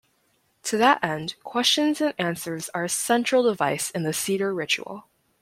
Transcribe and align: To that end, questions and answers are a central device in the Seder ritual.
To 0.63 0.77
that 0.79 1.03
end, 1.03 1.35
questions 1.43 2.01
and 2.01 2.15
answers 2.17 2.69
are 2.69 2.85
a 2.85 2.89
central 2.89 3.43
device 3.43 3.91
in 3.91 4.01
the 4.01 4.13
Seder 4.13 4.51
ritual. 4.51 5.05